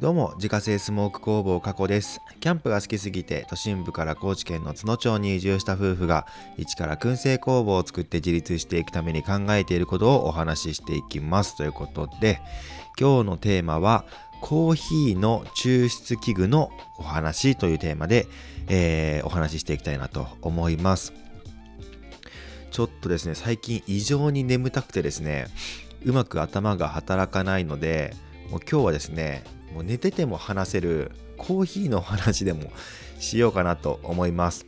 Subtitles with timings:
[0.00, 2.20] どうも、自家製スモーク工房加古です。
[2.38, 6.24] キャンプが好きすぎて、都心部から高知県の津野町に移住した夫婦が、
[6.56, 11.56] 一から燻製工房を作って自立していくために考えていることをお話ししていきます。
[11.56, 12.40] ということで、
[12.96, 14.04] 今日のテーマは、
[14.40, 18.28] コーヒーの抽出器具のお話というテーマで、
[18.68, 21.12] えー、お話ししていきたいなと思います。
[22.70, 25.48] ちょっとですね、最近異常に眠たくてですね、
[26.04, 28.14] うまく頭が働かないので、
[28.48, 29.42] もう今日はですね、
[29.74, 32.70] もう寝てても話せるコーヒーの話でも
[33.18, 34.66] しようかなと思います。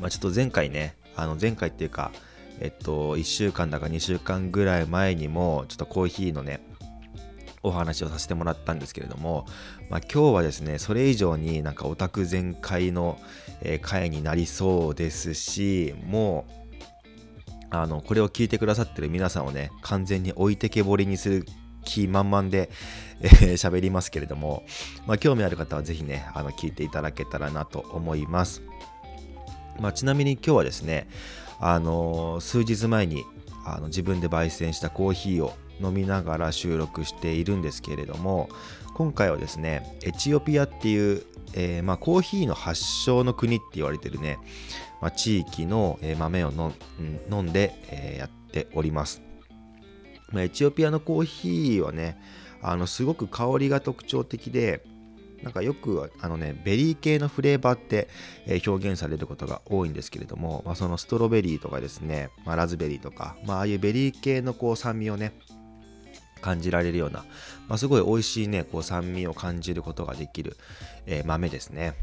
[0.00, 2.10] まあ、ちょっと前回ね、あの前回っていうか、
[2.60, 6.60] えっと、1週間だか2週間ぐらい前にも、ちょっとコーヒーのね、
[7.62, 9.46] お話をさせてもらったんですけれども、
[9.90, 13.18] まあ、今日はですね、それ以上になんかオタク全開の、
[13.60, 16.60] えー、回になりそうですし、もう、
[17.70, 21.46] あの、これを聞いてくださってる皆さんをね、完全に置いてけぼりにする
[21.84, 22.70] 気満々で
[23.20, 24.64] 喋、えー、りますけれども、
[25.06, 28.62] まあ、興味ある方はぜひね、あの、聞いていただけたらなと思います。
[29.78, 31.08] まあ、ちなみに今日はですね、
[31.58, 33.24] あの、数日前に
[33.64, 38.48] あの自分で焙煎したコーヒーを飲みながら収録しているんですけれども、
[38.94, 41.22] 今回はですね、エチオピアっていう、
[41.54, 44.38] えー、まあ、コーヒーの発祥の国って言われてるね、
[45.00, 46.52] まあ、地域の、豆を
[47.30, 49.29] 飲んで、えやっております。
[50.36, 52.20] エチオピアのコーヒーはね、
[52.62, 54.82] あのすごく香りが特徴的で、
[55.42, 58.08] なんかよくあのね、ベリー系のフレーバーって、
[58.46, 65.32] え表現されることが多いんですけれども、まあ、そのストロベリーとかですね、まあ、ラズベリーとか、まあ、ああいうベリー系のこう酸味をね、
[66.40, 67.24] 感じられるような、
[67.68, 70.56] まあ、すごい美味しいね、こう酸味を感じることができる、
[71.06, 71.94] えー、豆ですね。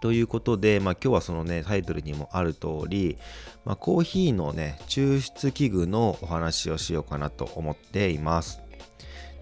[0.00, 3.16] ということで、まあ、今日はそのね、タイトルにもある通り、
[3.64, 8.60] まあ、コーヒーのね、抽出器具のお話をしようかなと思っています。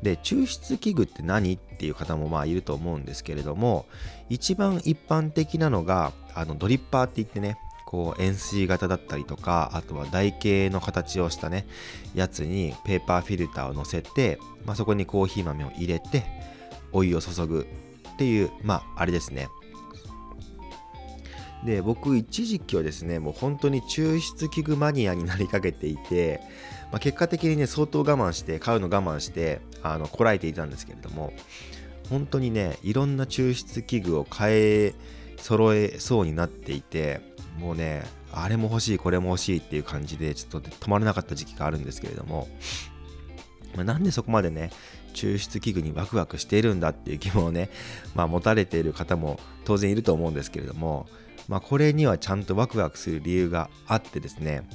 [0.03, 1.55] で、抽出器具って何？
[1.55, 3.87] っていう方もまあいると思うんですけれども、
[4.29, 11.67] 一番一般的なのが、あのドリッパーって言ってね、こう円錐型だったりとか、あとは台形の形をしたね、
[12.15, 16.25] やつにペーパーフィルターを乗せて、まあ、そこにコーヒー豆を入れて、
[16.93, 17.67] お湯を注ぐ
[18.15, 19.49] っていう、まあ、あれですね。
[21.65, 26.41] で僕一時期はですねもう本当に抽出器具マニアになりかけていて、
[26.93, 31.33] まあ、結果的にね相当我慢して買うの我慢してあのこらえていたんですけれども
[32.11, 34.95] 本当にねいろんな抽出器具を変え
[35.39, 37.21] 揃えそうになっていて
[37.59, 42.49] もうねあれも欲しいこれも欲しいっていう感じでちょっと止まらなかった時期があるんですけれども、
[43.75, 44.71] まあ、なんでそこまでね
[45.15, 47.71] 抽出器具にワクワクしているんだっていう疑問をね、
[48.15, 51.07] まあ、持たれている方も当然いると思うんですけれども
[51.49, 54.67] まあ、これにはちゃんとワクワクする理由があってですね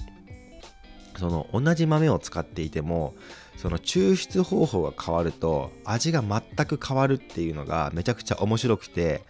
[1.17, 3.13] その同じ豆を使っていても
[3.57, 9.23] その抽出方法が変わると味が全く変わるっていうのがめちゃくちゃ面白くて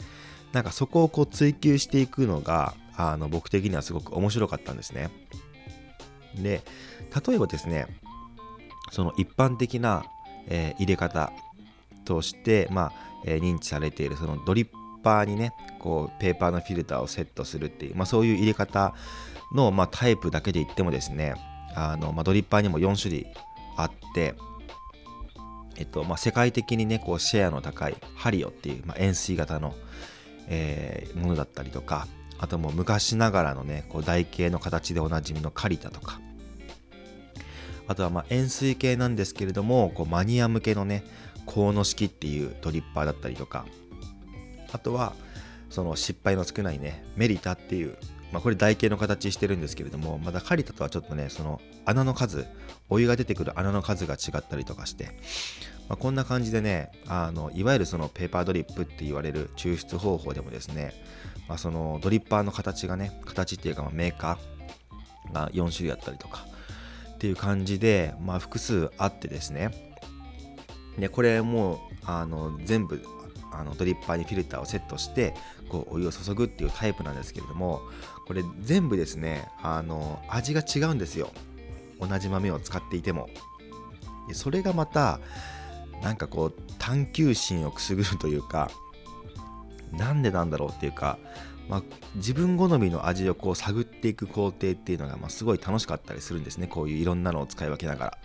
[0.52, 5.10] なんかそこをこう追求していくのがあの僕的にはすごく面白かったんですね。
[6.36, 6.62] で
[7.28, 7.88] 例えばですね
[8.92, 10.06] その一般的な、
[10.48, 11.32] えー、入れ方
[12.06, 12.94] として、まあ
[13.26, 14.68] えー、認知されているそのドリッ
[15.04, 18.94] パーにねこうペーパーのフィルターをセットするっていう、まあ、そういう入れ方
[19.54, 21.36] の、まあ、タイプだけで言ってもですね
[21.76, 23.28] あの、まあ、ドリッパーにも4種類
[23.78, 24.36] あって
[25.78, 29.76] えっとまあ、世界的にねこうシェアの高いハリオっていう、まあ、円錐型の、
[30.50, 32.06] えー、ものだったりとか
[32.38, 36.20] あともう昔ながらのねこう台形の形でおなじみのカリタとか
[37.88, 41.06] あとはまあ円錐形なんですけれどもこうマニア向けのね
[41.46, 43.66] コの式っていうドリッパーだったりとか
[44.74, 45.13] あとは
[45.69, 47.97] その失敗の少ないねメリタっていう、
[48.31, 52.46] まあ、これ台形の形してるんですけれどもまだカリタとはちょっとねその穴の数
[52.90, 55.06] お湯が出てくる穴の数が違ったりとかして、
[55.88, 60.94] まあ、こんな感じでねあのいわゆるそのペーパードリップって言われる抽出方法でもですね、
[61.47, 66.46] まあ、そのドリッパーの形がね形っていうかまメーカーが4種類あったりとか
[67.13, 69.90] っていう感じで、まあ、複数あってですね。
[70.97, 73.01] でこれもうあの全部
[73.60, 75.34] あのドリッパーにフィルターをセットして
[75.68, 77.82] こうお湯を注ぐっていうタイプなんですけれども
[78.26, 81.32] これ全部ですねあの味が違うんですよ。
[82.00, 83.30] 同じ豆を使っていても。
[84.32, 85.20] それがまた
[86.04, 88.70] なんかこう探求心をくすぐるというか
[89.92, 91.18] なんでなんだろうっていうか、
[91.68, 91.84] まあ、
[92.16, 96.68] 自分好みの味をこう探っていく工程っていうのが、まあ、すごい楽しかったりするんですね。
[96.68, 98.18] こういういろんなのを使い分けながら。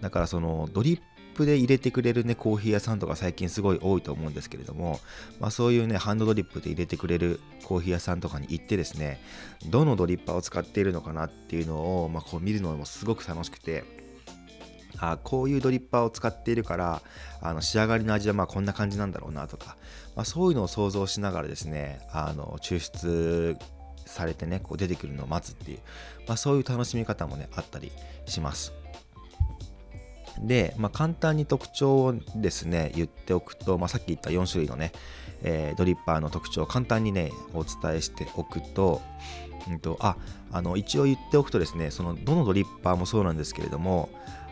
[0.00, 1.00] だからそのドリッ
[1.34, 5.00] プで入れてくれるね、コーヒー屋さんとか最近すごい多いと思うんですけれども、
[5.40, 9.20] まあ、そういうね、ハンドドリップで入れてくれるコーヒー屋さんとかに行ってですね、
[9.66, 13.84] どのドリッパーを使っているのかなっていうのを、まあ、こう見るのもすごく楽しくて、
[14.98, 17.02] あこういうドリッパーを使っているから
[17.40, 19.76] あの仕上がりの味はまあこんな感じなんだろうなとか、
[20.14, 23.56] まあ、そういうのを想像しながらですねあの抽出
[24.06, 25.78] されてねこう出てくるのを待つっていう、
[26.26, 27.90] まあ、そういう楽しみ方もねあったり
[28.26, 28.72] します。
[30.40, 34.92] で、まあ、簡単に特徴をですね言っておくと、まあ、さっき言った4種類のね、
[35.42, 39.00] えー、ドリッパーの特徴を簡単にねお伝えしておくと,、
[39.68, 40.16] うんと、あ
[40.52, 44.08] あの一応言っておくとですねそのどのドリッパーもそうなんですけれども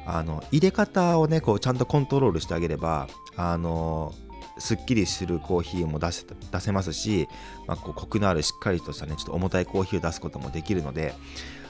[0.06, 4.12] あの入れ方をねこうちゃんとコントロールしてあげればあの
[4.58, 7.28] すっきりするコーヒーも出せ出せますし、
[7.66, 11.14] まあ、こうコクのあるしっかりとしたねちょっと重たいコーヒーを出すこともできるので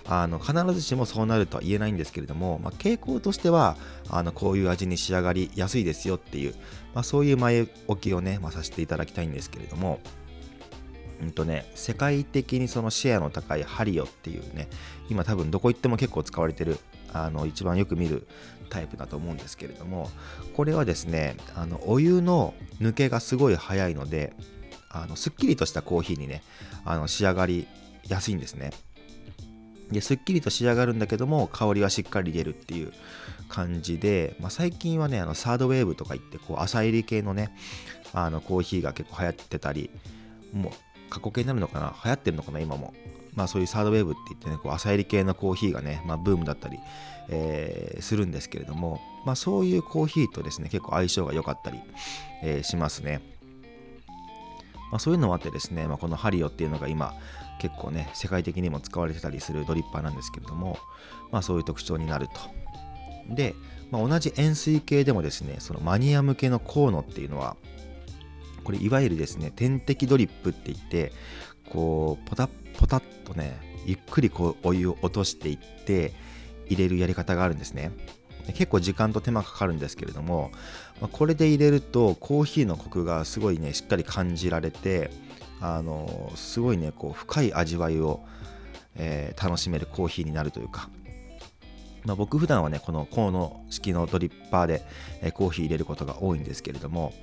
[0.06, 3.76] あの必ずしもそうなるとは言えないんですけれども、まあ、傾向としては
[4.08, 6.54] あのこういう味に仕上がりやすいですよっていう、
[6.94, 10.00] まあ、そういう前置きをね、まあ、させていただきたいんですけれども、
[11.22, 14.68] うんとね、世界的にそのシェアの高いハリオっていうね
[15.08, 16.78] 今多分どこ行っても結構使われてる
[17.12, 18.26] あの一番よく見る
[18.70, 20.10] タイプだと思うんですけれども
[20.56, 24.32] これはですねあのお湯の抜けがすごい早いので
[24.90, 26.42] あのすっきりとしたコーヒーにね
[26.84, 27.68] あの仕上がり
[28.08, 28.72] やすいんですね。
[29.92, 32.92] ですっきりと仕上がるんだけども香りはしっかり出るっていう
[33.48, 37.54] 感じで、まあ、最近はねあのサードウェーブとか言ってこう朝入り系のね
[38.12, 39.90] あのコーヒーが結構流行ってたり
[40.52, 40.72] もう
[41.10, 41.94] 過去形になるのかな？
[42.04, 42.94] 流行ってるのかな今も。
[43.34, 46.78] まあそういうサードウェーブって言ってねこう朝入り系のコーヒーがね、まあ、ブームだったり、
[47.30, 51.80] えー、するんですけれどもまあそういうコーヒーとですね結構相性が良かったり、
[52.42, 53.22] えー、しますね。
[54.92, 57.14] まあ、そういうのもあってですね、まあ、このハリオっていうのが今
[57.58, 60.78] 結構ね世界的にも使われてたりするドリッパーなんですけれども、
[61.32, 62.34] まあ、そういう特徴になると。
[63.34, 63.54] で、
[63.90, 67.56] まあ、同じ円錐形でもですねそのマニア向けのコーノっていうのは
[68.64, 71.12] これいわゆるですね点滴ドリップって言って
[71.70, 72.48] こうポタッ
[72.78, 76.12] ポタッとねゆっくりこうお湯を落としていって
[76.66, 77.92] 入れるやり方があるんですね。
[78.48, 80.50] 結構時間と手間かかるんですけれども、
[81.00, 85.10] まあ、これで入れるとコーヒーのコクがすごいねしっかり感じられて
[85.60, 88.20] あのすごいねこう深い味わいを、
[88.96, 90.90] えー、楽しめるコーヒーになるというか、
[92.04, 94.82] まあ、僕普段はねこのコーノ式のドリッパーで、
[95.22, 97.14] えー、コーヒー入れることが多いんですけれども、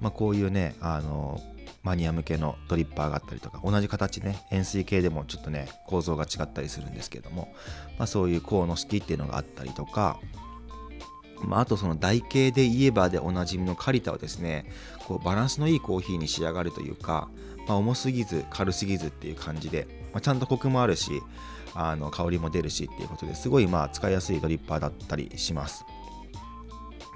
[0.00, 1.40] まあ、こういうねあの
[1.82, 7.54] マニア向けのドリッパーがあったりとか同じ形ね円錐形でもちょっとね構造が違ったりするんですけども、
[7.98, 10.18] まあ、そういうコーノ式っていうのがあったりとか
[11.44, 14.66] まあ、あとその台形で言えばでおなじみのカリタはですね
[15.06, 17.28] こうバランスのいいコーヒーに仕上がるというか、
[17.66, 21.10] まあ、重すぎず軽すぎずっていう感じで、まあ、ちゃんとコクもあるし
[21.74, 25.84] あの香りも出るしっていうことですごいまあ使いやすいドリッパーだったりします。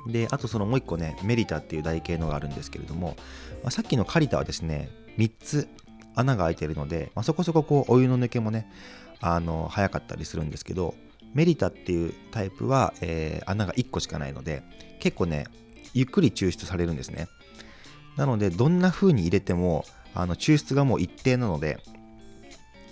[0.07, 3.17] であとそのもう一個ねメリタっていう台形のがあるんですけれども、
[3.63, 4.89] まあ、さっきのカリタはですね
[5.19, 5.69] 3つ
[6.15, 8.71] 穴が開いてるので、まあ、そこそここうお湯の抜けもね
[9.21, 10.95] あの早かったりするんですけど
[11.35, 14.63] メリタっていうタイプは、えー、穴が1個しかないので
[15.01, 15.47] 結構ね
[15.95, 17.29] ゆっくり抽出されるんですね。
[18.17, 19.85] なのでどんな風に入れても
[20.15, 21.79] あの抽出がもう一定なので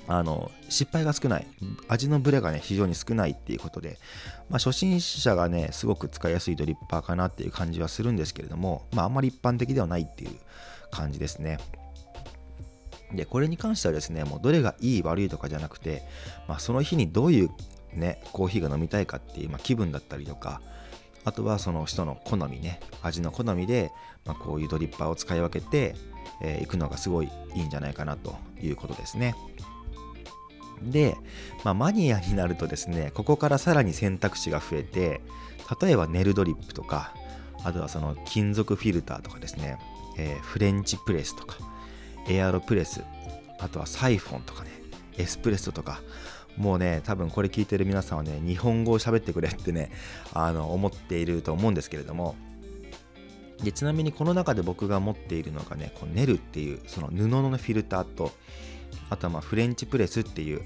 [0.08, 1.46] あの失敗が少ない。
[1.88, 3.98] 味のブレがね非常に少ないっていうことで、
[4.48, 10.30] まあ、初心者がねすごく使いやすいドリッパーかなっていう感じはするんですけれども、まあ、あんまり一般的ではないっていう
[10.90, 11.58] 感じですね。
[13.12, 16.02] でこれに関してはですねもうどれがいい悪いとかじゃなくて、
[16.48, 17.50] まあ、その日にどういう
[17.94, 20.60] ねコーヒーが飲みたいかっていう、まあ、気分だったりとか
[21.24, 23.90] あとはその人の好みね味の好みで、
[24.24, 25.94] まあ、こういうドリッパーを使い分けて
[26.42, 29.34] い、えー、くのがすごいいいんじゃないかなということですね。
[30.82, 31.16] で、
[31.64, 35.20] まあ、マニアになるとですねここからさらに選択肢が増えて
[35.82, 37.12] 例えばネルドリップとか
[37.64, 39.78] あとはその金属フィルターとかですね、
[40.18, 41.58] えー、フレンチプレスとか
[42.28, 43.02] エアロプレス
[43.58, 44.70] あとはサイフォンとかね
[45.18, 46.00] エスプレッソとか
[46.56, 49.90] もうね多分これ聞いてる皆さんはね日本語を喋ってくれってね
[50.32, 52.34] あの思っていると思うんですけれども。
[53.62, 58.32] でちなみにこの中で僕が持っているのがねこうネルっていうその布のフィルターと
[59.10, 60.62] あとはまあフレンチプレスっていう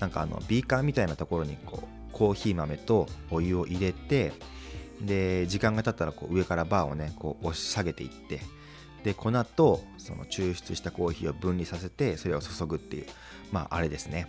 [0.00, 4.32] なんかあのビーカーみたいなところにこうコーヒー豆とお湯を入れて
[5.00, 8.40] で時間が経ったらこう上からバーをねこう押し下げていって
[9.04, 13.06] で粉とその抽出したコーヒーを分離させてそれを注ぐっていう
[13.50, 14.26] まああれですね。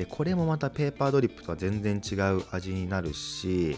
[0.00, 3.76] でこれもまたペーパードリップとは全然違う味になるし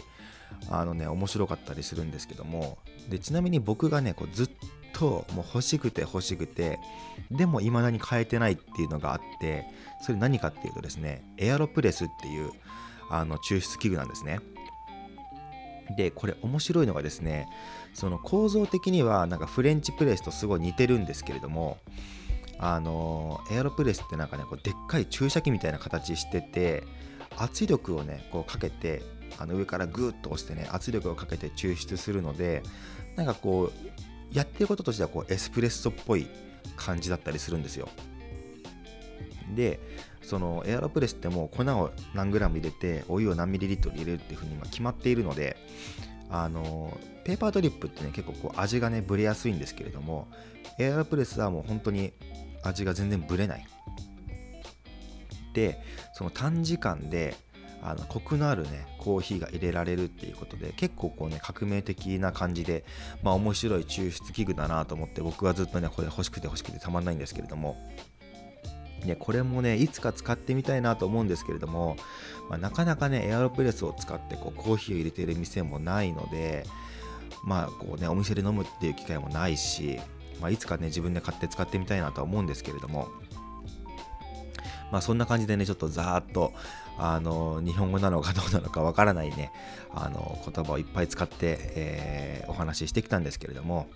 [0.69, 2.77] あのね面白かったりするんですけども。
[3.09, 4.49] でちなみに僕がねこうずっ
[4.93, 6.79] ともう欲しくて欲しくて
[7.29, 9.65] でも未だに買えてないっていうのがあって
[10.01, 12.51] それ何かっていうとですねエアロプレスっていう
[13.09, 14.39] あの抽出器具なんですね。
[15.97, 17.49] でこれ面白いのがですね
[17.93, 21.79] その構造的にはなんかフレンチプレスとすごい似てるんですけれども
[22.59, 26.83] あのエアロプレスってなんかねこうでっかい注射器みたいな形してて
[27.37, 29.01] 圧力をねこうかけて
[29.39, 32.63] あの上からグーッと押してね圧力をかけて抽出するので
[33.15, 36.27] なんかこうやってることとしてはこうエスプレッソっぽい
[36.75, 37.89] 感じだったりするんですよ。
[39.55, 39.79] で
[40.21, 45.57] そのエアロプレスってもう粉を何グラム入れてお湯を何ミリリットル入れるっていうふうに決まっているので
[46.29, 50.27] あのペーパードリップってね結構こう味がねブレやすいんですけれども
[50.79, 52.13] エアロプレスはもう本当に
[52.63, 53.65] 味が全然ブレない。
[55.53, 55.79] で
[56.13, 57.35] その短時間で
[57.83, 62.85] あのコクのあるねコーヒーが入れられるっていうことで結構こうね革命的な感じで
[63.21, 67.77] まあ面白い抽出器具だなと思って僕はずっとねこれ欲しくて欲しくてたまんないんですけれども。
[69.05, 71.97] ね、これもね、いつか使ってみたいなと思うんですけれども、
[72.49, 76.65] まあ、なかなかね、エアロプレスを使ってこうコーヒーを入れている店もないので、
[77.43, 79.99] まあ、こうね、お店で飲むっていう機会もないし、
[80.41, 83.07] まあ、いつかね、自分で買って使ってみたいなとは思うんですけれども、
[84.91, 86.53] まあ、そんな感じでね、ちょっとざーっと、
[86.97, 89.51] あの、日本語なのかどうなのかわからないね、
[89.91, 93.87] あの、言葉をいっぱい使って、えー、お話ししてきたんですけれども、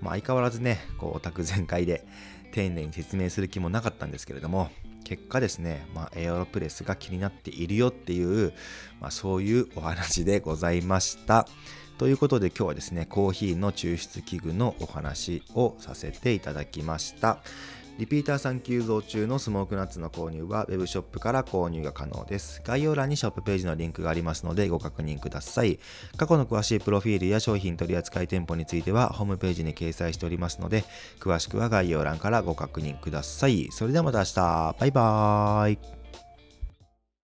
[0.00, 2.04] まあ、相変わらずね、こう、オタク全開で、
[2.52, 4.70] 丁寧に説明する気もなかったんですけれども、
[5.04, 8.52] 結果ですね、まあ、エアロプレスが気になっているよっていう、
[9.00, 11.46] まあ、そういうお話でございました。
[12.02, 17.38] ということで今日はですね、コーヒーの抽出器具のお話をさせていただきました。
[17.96, 22.60] リピーターさん急増中のスモークナッツの購入は Web ショップから購入が可能です。
[22.64, 25.78] 概要欄にショップページのリンクがありますのでご確認ください。
[26.16, 30.82] 過去の詳しいプロフィールや商品取扱店舗についてはホームページに掲載しておりますので、
[31.20, 33.68] 詳しくは概要欄からご確認ください。
[33.70, 34.76] それではまた明日。
[34.80, 36.01] バイバーイ。